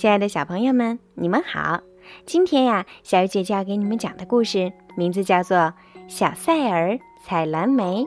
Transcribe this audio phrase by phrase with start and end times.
[0.00, 1.78] 亲爱的小朋友们，你们好！
[2.24, 5.58] 今天呀，小鱼姐姐要给你们讲的故事名字叫做
[6.08, 8.02] 《小赛尔采蓝莓》。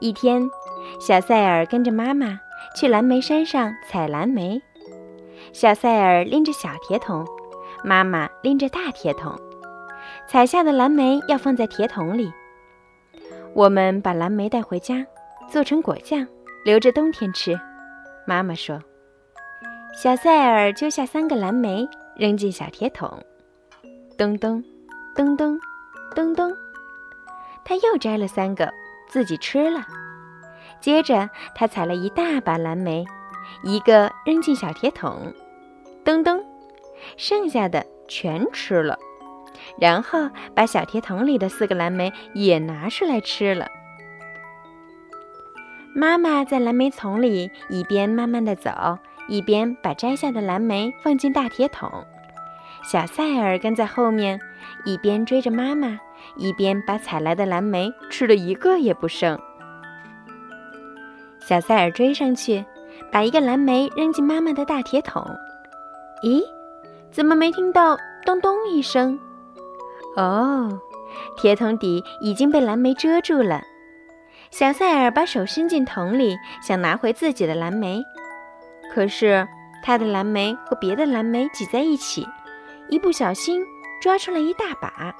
[0.00, 0.50] 一天，
[0.98, 2.36] 小赛尔跟着妈妈
[2.74, 4.60] 去蓝莓山上采蓝莓。
[5.52, 7.24] 小赛尔拎着小铁桶，
[7.84, 9.32] 妈妈拎着大铁桶。
[10.26, 12.28] 采下的蓝莓要放在铁桶里。
[13.54, 15.06] 我们把蓝莓带回家，
[15.48, 16.26] 做成果酱，
[16.64, 17.56] 留着冬天吃。
[18.26, 18.82] 妈妈说。
[19.92, 23.22] 小赛尔揪下三个蓝莓，扔进小铁桶，
[24.16, 24.62] 咚咚，
[25.16, 25.58] 咚咚，
[26.14, 26.56] 咚咚。
[27.64, 28.72] 他又摘了三个，
[29.08, 29.86] 自己吃了。
[30.80, 33.04] 接着，他采了一大把蓝莓，
[33.64, 35.34] 一个扔进小铁桶，
[36.04, 36.42] 咚咚，
[37.16, 38.96] 剩下的全吃了。
[39.78, 43.66] 然后把小铁桶里的四个蓝莓也拿出来吃了。
[45.94, 48.70] 妈妈在蓝莓丛里一边慢慢地走。
[49.30, 51.88] 一边把摘下的蓝莓放进大铁桶，
[52.82, 54.40] 小赛尔跟在后面，
[54.84, 55.96] 一边追着妈妈，
[56.36, 59.38] 一边把采来的蓝莓吃了一个也不剩。
[61.38, 62.64] 小赛尔追上去，
[63.12, 65.24] 把一个蓝莓扔进妈妈的大铁桶。
[66.24, 66.42] 咦，
[67.12, 69.16] 怎么没听到咚咚一声？
[70.16, 70.76] 哦，
[71.36, 73.62] 铁桶底已经被蓝莓遮住了。
[74.50, 78.02] 小赛尔把手伸进桶里，想拿回自己的蓝莓。
[78.92, 79.46] 可是，
[79.82, 82.26] 他的蓝莓和别的蓝莓挤在一起，
[82.88, 83.62] 一不小心
[84.00, 85.14] 抓出来一大把。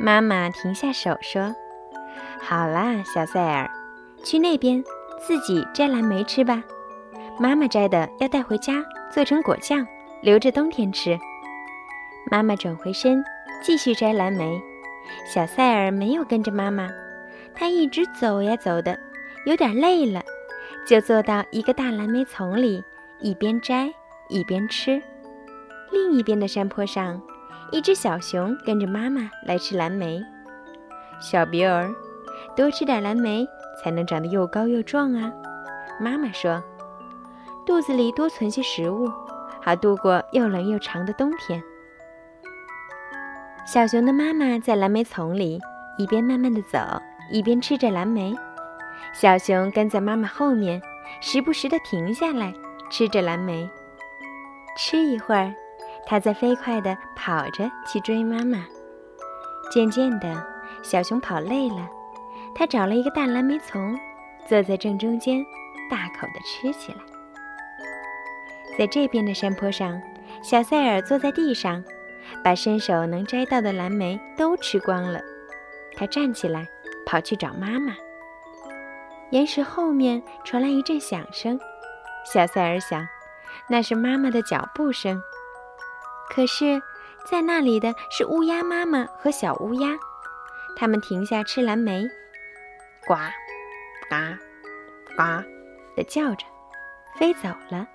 [0.00, 1.54] 妈妈停下手说
[2.40, 3.70] ：“好啦，小赛尔，
[4.24, 4.82] 去那边
[5.18, 6.62] 自己摘蓝莓吃吧。
[7.38, 9.86] 妈妈摘的要带回家做成果酱，
[10.22, 11.18] 留着冬天吃。”
[12.30, 13.22] 妈妈转回身
[13.62, 14.60] 继续摘蓝莓，
[15.26, 16.88] 小赛尔没有跟着妈妈，
[17.54, 18.98] 他一直走呀走的，
[19.44, 20.22] 有点累了。
[20.88, 22.82] 就坐到一个大蓝莓丛里，
[23.20, 23.92] 一边摘
[24.30, 25.02] 一边吃。
[25.92, 27.20] 另一边的山坡上，
[27.70, 30.24] 一只小熊跟着妈妈来吃蓝莓。
[31.20, 31.94] 小比尔，
[32.56, 33.46] 多吃点蓝莓
[33.84, 35.30] 才能长得又高又壮啊！
[36.00, 36.62] 妈妈说
[37.66, 39.12] ：“肚子里多存些食物，
[39.60, 41.62] 好度过又冷又长的冬天。”
[43.70, 45.60] 小熊的妈妈在蓝莓丛里
[45.98, 46.78] 一边慢慢的走，
[47.30, 48.34] 一边吃着蓝莓。
[49.12, 50.80] 小熊跟在妈妈后面，
[51.20, 52.52] 时不时地停下来
[52.90, 53.68] 吃着蓝莓。
[54.76, 55.52] 吃一会儿，
[56.06, 58.64] 它再飞快地跑着去追妈妈。
[59.70, 60.46] 渐渐的，
[60.82, 61.88] 小熊跑累了，
[62.54, 63.98] 它找了一个大蓝莓丛，
[64.46, 65.44] 坐在正中间，
[65.90, 66.98] 大口地吃起来。
[68.78, 70.00] 在这边的山坡上，
[70.42, 71.82] 小塞尔坐在地上，
[72.44, 75.20] 把伸手能摘到的蓝莓都吃光了。
[75.96, 76.68] 他站起来，
[77.04, 77.92] 跑去找妈妈。
[79.30, 81.58] 岩石后面传来一阵响声，
[82.24, 83.06] 小塞尔想，
[83.68, 85.22] 那是妈妈的脚步声。
[86.30, 86.80] 可是，
[87.30, 89.90] 在那里的是乌鸦妈妈和小乌鸦，
[90.76, 92.06] 它们停下吃蓝莓，
[93.06, 93.14] 呱，
[94.08, 94.16] 呱，
[95.14, 95.22] 呱
[95.94, 96.46] 的叫着，
[97.16, 97.86] 飞走了。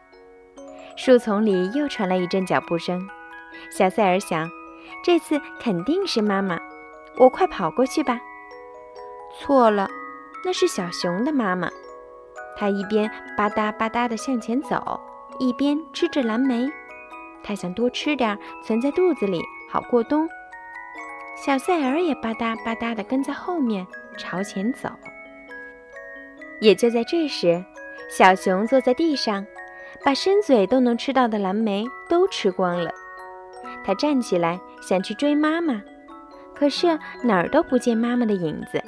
[0.96, 3.10] 树丛里又传来一阵脚步声，
[3.72, 4.48] 小塞尔想，
[5.04, 6.60] 这次肯定是妈妈，
[7.18, 8.20] 我快跑过去吧。
[9.40, 9.90] 错了。
[10.46, 11.70] 那是小熊的妈妈，
[12.58, 15.00] 它一边吧嗒吧嗒地向前走，
[15.40, 16.70] 一边吃着蓝莓。
[17.44, 20.28] 它想多吃点，存在肚子里好过冬。
[21.36, 23.86] 小赛尔也吧嗒吧嗒地跟在后面
[24.18, 24.90] 朝前走。
[26.60, 27.64] 也就在这时，
[28.10, 29.46] 小熊坐在地上，
[30.04, 32.92] 把伸嘴都能吃到的蓝莓都吃光了。
[33.84, 35.82] 它站起来想去追妈妈，
[36.54, 38.82] 可是哪儿都不见妈妈的影子。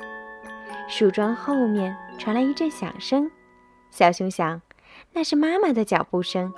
[0.88, 3.30] 树桩后面传来一阵响声，
[3.90, 4.62] 小熊想，
[5.14, 6.54] 那是妈妈的脚步声。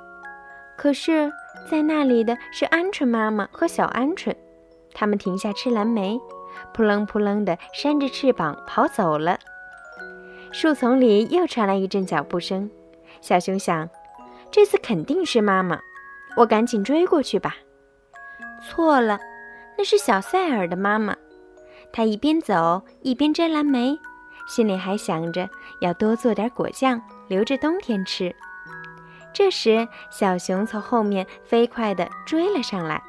[0.78, 1.32] 可是，
[1.72, 4.36] 在那里的是鹌鹑妈妈和小鹌鹑，
[4.94, 6.20] 它们停下吃蓝莓，
[6.74, 9.40] 扑棱扑棱地扇着翅膀跑走了。
[10.52, 12.70] 树丛里又传来一阵脚步声，
[13.22, 13.90] 小熊想，
[14.52, 15.80] 这次肯定是妈妈，
[16.36, 17.56] 我赶紧追过去吧。
[18.68, 19.20] 错了，
[19.78, 21.16] 那是小塞尔的妈妈，
[21.92, 23.98] 她一边走一边摘蓝莓。
[24.48, 25.50] 心里还想着
[25.82, 28.34] 要多做点果酱，留着冬天吃。
[29.34, 33.04] 这时，小熊从后面飞快地追了上来。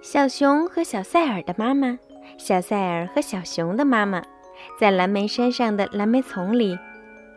[0.00, 1.98] 小熊和小塞尔的妈妈，
[2.38, 4.22] 小塞尔和小熊的妈妈，
[4.78, 6.78] 在蓝莓山上的蓝莓丛里，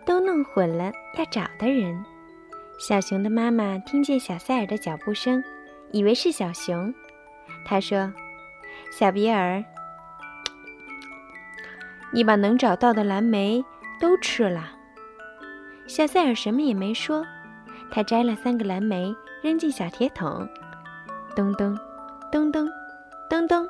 [0.06, 2.06] 都弄混了要找的人。
[2.80, 5.44] 小熊的妈妈听见小塞尔的脚步声，
[5.92, 6.94] 以为是小熊，
[7.66, 8.14] 她说
[8.98, 9.62] ：“小比尔。”
[12.12, 13.64] 你把能找到的蓝莓
[14.00, 14.72] 都吃了。
[15.88, 17.26] 小塞尔什么也没说，
[17.92, 20.48] 他摘了三个蓝莓，扔进小铁桶，
[21.36, 21.78] 咚咚，
[22.32, 22.68] 咚咚，
[23.30, 23.68] 咚咚。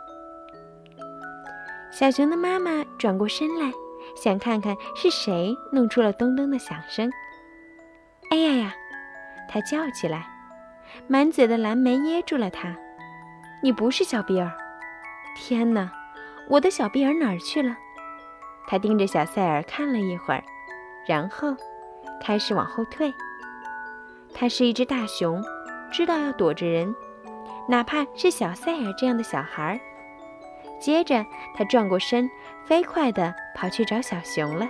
[1.91, 3.71] 小熊的妈妈转过身来，
[4.15, 7.11] 想看看是谁弄出了咚咚的响声。
[8.31, 8.75] 哎呀呀！
[9.49, 10.27] 他叫起来，
[11.07, 12.75] 满嘴的蓝莓噎住了他。
[13.63, 14.51] 你不是小比尔！
[15.35, 15.91] 天哪，
[16.47, 17.75] 我的小比尔哪儿去了？
[18.69, 20.43] 他盯着小塞尔看了一会儿，
[21.07, 21.55] 然后
[22.21, 23.11] 开始往后退。
[24.31, 25.43] 他是一只大熊，
[25.91, 26.95] 知道要躲着人，
[27.67, 29.79] 哪怕是小塞尔这样的小孩儿。
[30.79, 31.25] 接着，
[31.55, 32.29] 他转过身，
[32.63, 34.67] 飞快地跑去找小熊了。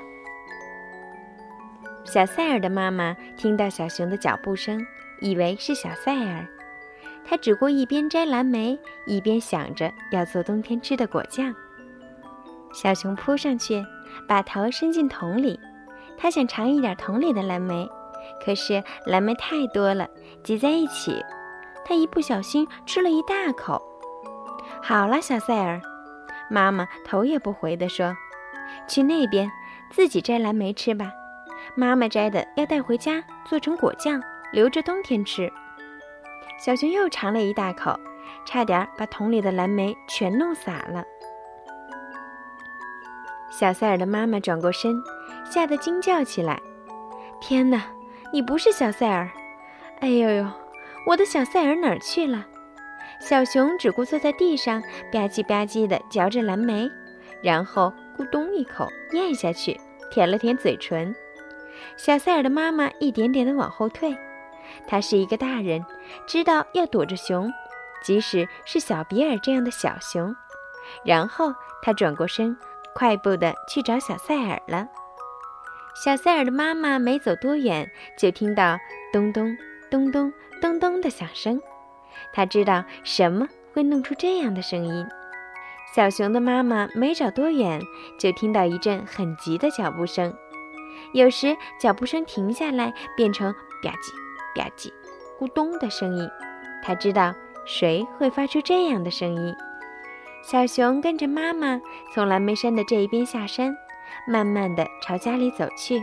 [2.05, 4.79] 小塞尔的妈妈听到小熊的脚步声，
[5.19, 6.47] 以为是小塞尔。
[7.25, 11.53] 他只顾一边摘蓝莓，一边想着要做冬天吃的果酱。
[12.71, 13.85] 小熊扑上去，
[14.27, 15.59] 把头伸进桶里，
[16.17, 17.89] 它想尝一点桶里的蓝莓，
[18.43, 20.07] 可是蓝莓太多了，
[20.43, 21.23] 挤在一起，
[21.83, 23.81] 它一不小心吃了一大口。
[24.81, 25.81] 好了，小塞尔，
[26.49, 28.15] 妈妈头也不回地说
[28.87, 29.51] ：“去那边
[29.89, 31.11] 自己摘蓝莓吃吧。”
[31.75, 34.21] 妈妈摘的要带回家做成果酱，
[34.51, 35.51] 留着冬天吃。
[36.57, 37.99] 小熊又尝了一大口，
[38.45, 41.03] 差点把桶里的蓝莓全弄洒了。
[43.49, 45.01] 小塞尔的妈妈转过身，
[45.49, 46.61] 吓得惊叫起来
[47.41, 47.83] ：“天哪，
[48.31, 49.29] 你不是小塞尔！
[49.99, 50.45] 哎呦呦，
[51.07, 52.45] 我的小塞尔哪儿去了？”
[53.19, 54.81] 小熊只顾坐在地上
[55.11, 56.89] 吧唧吧唧地嚼着蓝莓，
[57.41, 59.77] 然后咕咚一口咽下去，
[60.09, 61.13] 舔了舔嘴唇。
[61.97, 64.15] 小塞尔的妈妈一点点地往后退，
[64.87, 65.83] 她是一个大人，
[66.25, 67.51] 知道要躲着熊，
[68.03, 70.33] 即使是小比尔这样的小熊。
[71.03, 72.55] 然后她转过身，
[72.95, 74.87] 快步地去找小塞尔了。
[76.03, 78.77] 小塞尔的妈妈没走多远，就听到
[79.11, 79.57] 咚咚
[79.89, 80.31] 咚咚
[80.61, 81.61] 咚咚的响声，
[82.31, 85.05] 她知道什么会弄出这样的声音。
[85.95, 87.81] 小熊的妈妈没找多远，
[88.19, 90.33] 就听到一阵很急的脚步声。
[91.13, 93.51] 有时脚步声停下来，变成
[93.83, 94.91] 吧唧吧唧、
[95.39, 96.29] 咕咚的声音。
[96.83, 97.33] 他知道
[97.65, 99.55] 谁会发出这样的声音。
[100.49, 101.79] 小熊跟着妈妈
[102.11, 103.77] 从蓝莓山的这一边下山，
[104.27, 106.01] 慢慢地朝家里走去。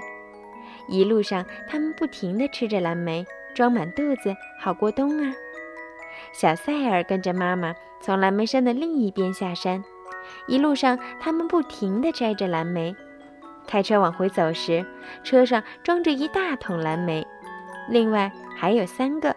[0.87, 3.26] 一路上，他们不停地吃着蓝莓，
[3.56, 5.34] 装满肚子，好过冬啊。
[6.32, 9.82] 小塞尔跟着妈妈从蓝莓山的另一边下山，
[10.46, 12.94] 一路上，他们不停地摘着蓝莓。
[13.66, 14.87] 开车往回走时，
[15.25, 17.26] 车上装着一大桶蓝莓，
[17.90, 19.34] 另外还有三个，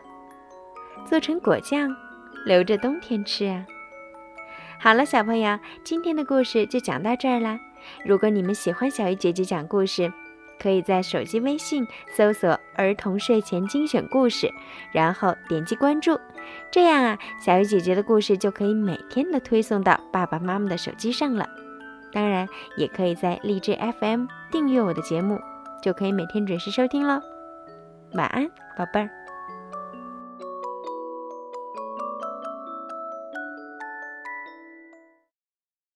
[1.03, 1.89] 做成果酱，
[2.45, 3.65] 留着冬天吃啊。
[4.81, 7.60] 好了，小朋友，今天的故事就讲到这儿啦。
[8.06, 10.10] 如果你们喜欢小鱼姐姐讲故事，
[10.58, 11.86] 可以在手机微信
[12.16, 14.50] 搜索“儿童睡前精选故事”，
[14.94, 16.18] 然后点击关注，
[16.72, 21.46] 这样啊，小鱼姐姐的故事就可以每天的推送到爸爸妈妈的手机上了。
[22.14, 22.48] 当然，
[22.78, 25.38] 也可以在荔枝 FM 订阅我的节目，
[25.84, 27.22] 就可以每天准时收听喽。
[28.14, 29.19] 晚安，宝贝儿。